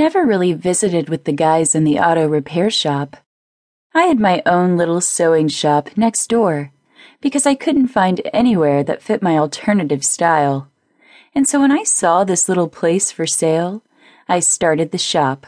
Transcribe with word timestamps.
never 0.00 0.24
really 0.24 0.54
visited 0.54 1.10
with 1.10 1.24
the 1.24 1.32
guys 1.32 1.74
in 1.74 1.84
the 1.84 1.98
auto 1.98 2.26
repair 2.26 2.70
shop. 2.70 3.18
I 3.92 4.04
had 4.04 4.18
my 4.18 4.42
own 4.46 4.78
little 4.78 5.02
sewing 5.02 5.48
shop 5.48 5.90
next 5.94 6.28
door 6.28 6.72
because 7.20 7.44
I 7.44 7.54
couldn't 7.54 7.88
find 7.88 8.22
anywhere 8.32 8.82
that 8.82 9.02
fit 9.02 9.20
my 9.22 9.36
alternative 9.36 10.02
style. 10.02 10.70
And 11.34 11.46
so 11.46 11.60
when 11.60 11.70
I 11.70 11.84
saw 11.84 12.24
this 12.24 12.48
little 12.48 12.66
place 12.66 13.12
for 13.12 13.26
sale, 13.26 13.82
I 14.26 14.40
started 14.40 14.90
the 14.90 14.96
shop. 15.12 15.46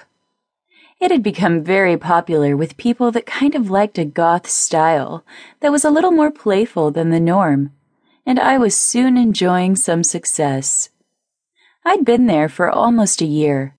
It 1.00 1.10
had 1.10 1.22
become 1.22 1.64
very 1.64 1.96
popular 1.96 2.54
with 2.54 2.76
people 2.76 3.10
that 3.12 3.24
kind 3.24 3.54
of 3.54 3.70
liked 3.70 3.96
a 3.96 4.04
goth 4.04 4.50
style 4.50 5.24
that 5.60 5.72
was 5.72 5.82
a 5.82 5.90
little 5.90 6.12
more 6.12 6.30
playful 6.30 6.90
than 6.90 7.08
the 7.08 7.20
norm, 7.20 7.72
and 8.26 8.38
I 8.38 8.58
was 8.58 8.76
soon 8.76 9.16
enjoying 9.16 9.76
some 9.76 10.04
success. 10.04 10.90
I'd 11.86 12.04
been 12.04 12.26
there 12.26 12.50
for 12.50 12.70
almost 12.70 13.22
a 13.22 13.26
year, 13.40 13.76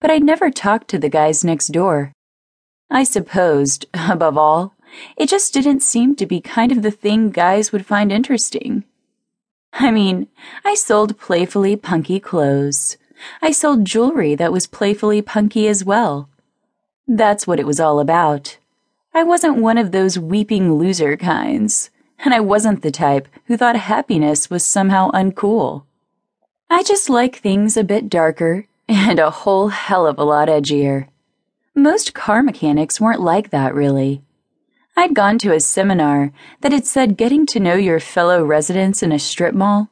but 0.00 0.10
I'd 0.10 0.22
never 0.22 0.50
talked 0.50 0.88
to 0.88 0.98
the 0.98 1.08
guys 1.08 1.44
next 1.44 1.68
door. 1.68 2.12
I 2.90 3.04
supposed, 3.04 3.86
above 3.94 4.38
all, 4.38 4.74
it 5.16 5.28
just 5.28 5.52
didn't 5.52 5.80
seem 5.80 6.16
to 6.16 6.26
be 6.26 6.40
kind 6.40 6.72
of 6.72 6.82
the 6.82 6.90
thing 6.90 7.30
guys 7.30 7.72
would 7.72 7.84
find 7.84 8.10
interesting. 8.10 8.84
I 9.72 9.90
mean, 9.90 10.28
I 10.64 10.74
sold 10.74 11.18
playfully 11.18 11.76
punky 11.76 12.20
clothes. 12.20 12.96
I 13.42 13.50
sold 13.50 13.84
jewelry 13.84 14.34
that 14.36 14.52
was 14.52 14.66
playfully 14.66 15.20
punky 15.20 15.68
as 15.68 15.84
well. 15.84 16.28
That's 17.06 17.46
what 17.46 17.60
it 17.60 17.66
was 17.66 17.80
all 17.80 18.00
about. 18.00 18.58
I 19.12 19.24
wasn't 19.24 19.58
one 19.58 19.78
of 19.78 19.90
those 19.90 20.18
weeping 20.18 20.74
loser 20.74 21.16
kinds, 21.16 21.90
and 22.20 22.32
I 22.32 22.40
wasn't 22.40 22.82
the 22.82 22.90
type 22.90 23.28
who 23.46 23.56
thought 23.56 23.76
happiness 23.76 24.48
was 24.48 24.64
somehow 24.64 25.10
uncool. 25.10 25.84
I 26.70 26.82
just 26.82 27.10
like 27.10 27.36
things 27.36 27.76
a 27.76 27.84
bit 27.84 28.08
darker 28.08 28.67
and 28.88 29.18
a 29.18 29.30
whole 29.30 29.68
hell 29.68 30.06
of 30.06 30.18
a 30.18 30.24
lot 30.24 30.48
edgier. 30.48 31.08
Most 31.74 32.14
car 32.14 32.42
mechanics 32.42 33.00
weren't 33.00 33.20
like 33.20 33.50
that, 33.50 33.74
really. 33.74 34.22
I'd 34.96 35.14
gone 35.14 35.38
to 35.38 35.54
a 35.54 35.60
seminar 35.60 36.32
that 36.62 36.72
had 36.72 36.86
said 36.86 37.16
getting 37.16 37.46
to 37.46 37.60
know 37.60 37.74
your 37.74 38.00
fellow 38.00 38.42
residents 38.44 39.02
in 39.02 39.12
a 39.12 39.18
strip 39.18 39.54
mall 39.54 39.90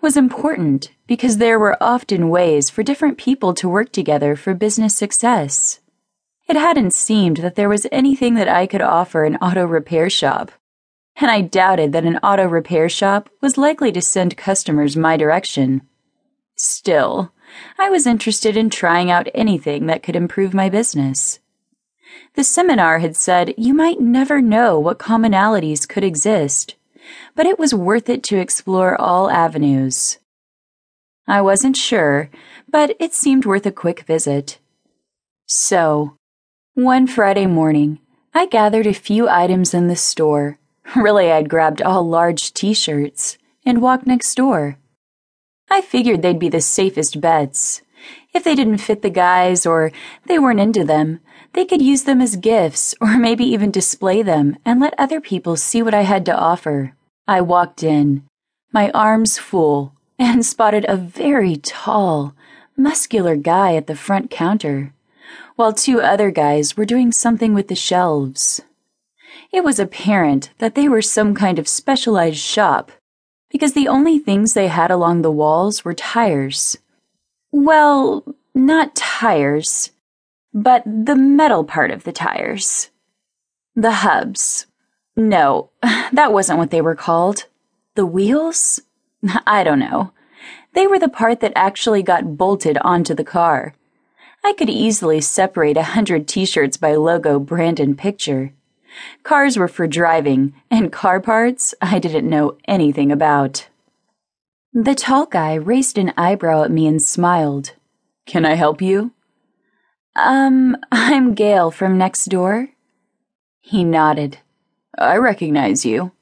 was 0.00 0.16
important 0.16 0.92
because 1.06 1.36
there 1.36 1.58
were 1.58 1.76
often 1.82 2.30
ways 2.30 2.70
for 2.70 2.82
different 2.82 3.18
people 3.18 3.52
to 3.54 3.68
work 3.68 3.92
together 3.92 4.34
for 4.34 4.54
business 4.54 4.96
success. 4.96 5.80
It 6.48 6.56
hadn't 6.56 6.94
seemed 6.94 7.38
that 7.38 7.56
there 7.56 7.68
was 7.68 7.86
anything 7.92 8.34
that 8.36 8.48
I 8.48 8.66
could 8.66 8.80
offer 8.80 9.24
an 9.24 9.36
auto 9.36 9.64
repair 9.66 10.08
shop, 10.08 10.52
and 11.16 11.30
I 11.30 11.40
doubted 11.40 11.92
that 11.92 12.04
an 12.04 12.18
auto 12.18 12.46
repair 12.46 12.88
shop 12.88 13.28
was 13.42 13.58
likely 13.58 13.92
to 13.92 14.00
send 14.00 14.36
customers 14.36 14.96
my 14.96 15.16
direction. 15.16 15.82
Still, 16.54 17.32
I 17.78 17.90
was 17.90 18.06
interested 18.06 18.56
in 18.56 18.70
trying 18.70 19.10
out 19.10 19.28
anything 19.34 19.86
that 19.86 20.02
could 20.02 20.16
improve 20.16 20.54
my 20.54 20.68
business. 20.68 21.40
The 22.34 22.44
seminar 22.44 22.98
had 22.98 23.16
said 23.16 23.54
you 23.56 23.74
might 23.74 24.00
never 24.00 24.40
know 24.40 24.78
what 24.78 24.98
commonalities 24.98 25.88
could 25.88 26.04
exist, 26.04 26.76
but 27.34 27.46
it 27.46 27.58
was 27.58 27.74
worth 27.74 28.08
it 28.08 28.22
to 28.24 28.38
explore 28.38 29.00
all 29.00 29.30
avenues. 29.30 30.18
I 31.26 31.40
wasn't 31.42 31.76
sure, 31.76 32.30
but 32.68 32.94
it 33.00 33.14
seemed 33.14 33.46
worth 33.46 33.66
a 33.66 33.72
quick 33.72 34.02
visit. 34.02 34.58
So, 35.46 36.16
one 36.74 37.06
Friday 37.06 37.46
morning, 37.46 38.00
I 38.34 38.46
gathered 38.46 38.86
a 38.86 38.92
few 38.92 39.28
items 39.28 39.72
in 39.72 39.88
the 39.88 39.96
store. 39.96 40.58
Really, 40.94 41.32
I'd 41.32 41.48
grabbed 41.48 41.82
all 41.82 42.06
large 42.06 42.52
t 42.52 42.74
shirts 42.74 43.38
and 43.64 43.82
walked 43.82 44.06
next 44.06 44.34
door. 44.34 44.78
I 45.68 45.80
figured 45.80 46.22
they'd 46.22 46.38
be 46.38 46.48
the 46.48 46.60
safest 46.60 47.20
bets. 47.20 47.82
If 48.32 48.44
they 48.44 48.54
didn't 48.54 48.78
fit 48.78 49.02
the 49.02 49.10
guys 49.10 49.66
or 49.66 49.90
they 50.26 50.38
weren't 50.38 50.60
into 50.60 50.84
them, 50.84 51.20
they 51.54 51.64
could 51.64 51.82
use 51.82 52.04
them 52.04 52.20
as 52.20 52.36
gifts 52.36 52.94
or 53.00 53.18
maybe 53.18 53.44
even 53.44 53.70
display 53.70 54.22
them 54.22 54.56
and 54.64 54.80
let 54.80 54.94
other 54.98 55.20
people 55.20 55.56
see 55.56 55.82
what 55.82 55.94
I 55.94 56.02
had 56.02 56.24
to 56.26 56.36
offer. 56.36 56.94
I 57.26 57.40
walked 57.40 57.82
in, 57.82 58.22
my 58.72 58.90
arms 58.90 59.38
full, 59.38 59.94
and 60.18 60.46
spotted 60.46 60.84
a 60.88 60.96
very 60.96 61.56
tall, 61.56 62.34
muscular 62.76 63.36
guy 63.36 63.74
at 63.74 63.86
the 63.86 63.96
front 63.96 64.30
counter, 64.30 64.92
while 65.56 65.72
two 65.72 66.00
other 66.00 66.30
guys 66.30 66.76
were 66.76 66.84
doing 66.84 67.10
something 67.10 67.54
with 67.54 67.68
the 67.68 67.74
shelves. 67.74 68.62
It 69.50 69.64
was 69.64 69.78
apparent 69.78 70.50
that 70.58 70.74
they 70.74 70.88
were 70.88 71.02
some 71.02 71.34
kind 71.34 71.58
of 71.58 71.68
specialized 71.68 72.38
shop 72.38 72.92
because 73.50 73.72
the 73.72 73.88
only 73.88 74.18
things 74.18 74.54
they 74.54 74.68
had 74.68 74.90
along 74.90 75.22
the 75.22 75.30
walls 75.30 75.84
were 75.84 75.94
tires. 75.94 76.78
Well, 77.52 78.24
not 78.54 78.96
tires, 78.96 79.90
but 80.52 80.82
the 80.84 81.16
metal 81.16 81.64
part 81.64 81.90
of 81.90 82.04
the 82.04 82.12
tires. 82.12 82.90
The 83.74 83.92
hubs. 83.92 84.66
No, 85.16 85.70
that 85.82 86.32
wasn't 86.32 86.58
what 86.58 86.70
they 86.70 86.80
were 86.80 86.94
called. 86.94 87.46
The 87.94 88.06
wheels? 88.06 88.80
I 89.46 89.64
don't 89.64 89.78
know. 89.78 90.12
They 90.74 90.86
were 90.86 90.98
the 90.98 91.08
part 91.08 91.40
that 91.40 91.52
actually 91.56 92.02
got 92.02 92.36
bolted 92.36 92.76
onto 92.78 93.14
the 93.14 93.24
car. 93.24 93.74
I 94.44 94.52
could 94.52 94.70
easily 94.70 95.20
separate 95.20 95.76
a 95.76 95.82
hundred 95.82 96.28
t 96.28 96.44
shirts 96.44 96.76
by 96.76 96.94
logo, 96.94 97.38
brand, 97.38 97.80
and 97.80 97.96
picture. 97.96 98.52
Cars 99.22 99.56
were 99.56 99.68
for 99.68 99.86
driving, 99.86 100.54
and 100.70 100.92
car 100.92 101.20
parts 101.20 101.74
I 101.80 101.98
didn't 101.98 102.28
know 102.28 102.56
anything 102.66 103.10
about. 103.12 103.68
The 104.72 104.94
tall 104.94 105.26
guy 105.26 105.54
raised 105.54 105.96
an 105.98 106.12
eyebrow 106.16 106.64
at 106.64 106.70
me 106.70 106.86
and 106.86 107.02
smiled. 107.02 107.72
Can 108.26 108.44
I 108.44 108.54
help 108.54 108.82
you? 108.82 109.12
Um, 110.14 110.76
I'm 110.92 111.34
Gail 111.34 111.70
from 111.70 111.98
next 111.98 112.26
door. 112.26 112.68
He 113.60 113.84
nodded. 113.84 114.38
I 114.98 115.16
recognize 115.16 115.84
you. 115.84 116.12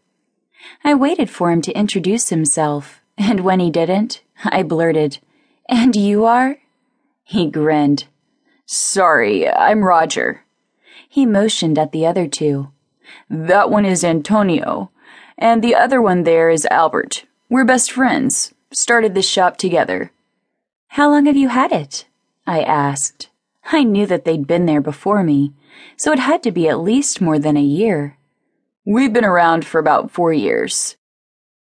I 0.83 0.95
waited 0.95 1.31
for 1.31 1.51
him 1.51 1.63
to 1.63 1.73
introduce 1.73 2.29
himself, 2.31 3.01
and 3.19 3.41
when 3.41 3.61
he 3.61 3.71
didn't, 3.71 4.23
I 4.45 4.63
blurted, 4.63 5.19
And 5.69 5.95
you 5.95 6.25
are? 6.25 6.59
He 7.23 7.51
grinned. 7.51 8.05
Sorry, 8.67 9.49
I'm 9.49 9.85
Roger. 9.85 10.44
He 11.15 11.27
motioned 11.27 11.79
at 11.79 11.93
the 11.93 12.05
other 12.05 12.27
two. 12.27 12.73
That 13.31 13.71
one 13.71 13.85
is 13.85 14.03
Antonio, 14.03 14.91
and 15.39 15.63
the 15.63 15.73
other 15.73 16.03
one 16.03 16.25
there 16.25 16.51
is 16.51 16.67
Albert. 16.73 17.25
We're 17.49 17.65
best 17.65 17.93
friends. 17.93 18.53
Started 18.73 19.15
this 19.15 19.29
shop 19.29 19.57
together. 19.57 20.11
How 20.89 21.09
long 21.09 21.27
have 21.27 21.37
you 21.37 21.51
had 21.51 21.71
it? 21.71 22.07
I 22.49 22.63
asked. 22.63 23.31
I 23.67 23.85
knew 23.85 24.07
that 24.07 24.25
they'd 24.25 24.49
been 24.49 24.67
there 24.67 24.81
before 24.81 25.23
me, 25.23 25.53
so 25.97 26.11
it 26.11 26.19
had 26.19 26.43
to 26.43 26.51
be 26.51 26.69
at 26.69 26.81
least 26.81 27.21
more 27.21 27.39
than 27.39 27.57
a 27.57 27.63
year. 27.63 28.17
We've 28.85 29.13
been 29.13 29.25
around 29.25 29.65
for 29.65 29.79
about 29.79 30.11
four 30.11 30.33
years. 30.33 30.97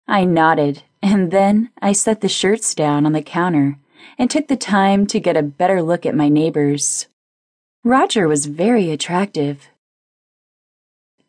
I 0.07 0.23
nodded, 0.23 0.83
and 1.01 1.31
then 1.31 1.69
I 1.81 1.91
set 1.91 2.21
the 2.21 2.29
shirts 2.29 2.73
down 2.73 3.05
on 3.05 3.11
the 3.11 3.21
counter 3.21 3.77
and 4.17 4.31
took 4.31 4.47
the 4.47 4.55
time 4.55 5.05
to 5.07 5.19
get 5.19 5.35
a 5.35 5.43
better 5.43 5.81
look 5.81 6.05
at 6.05 6.15
my 6.15 6.29
neighbors. 6.29 7.07
Roger 7.85 8.29
was 8.29 8.45
very 8.45 8.91
attractive, 8.91 9.67